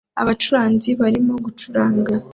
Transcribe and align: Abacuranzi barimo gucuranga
Abacuranzi 0.21 0.89
barimo 1.01 1.33
gucuranga 1.45 2.13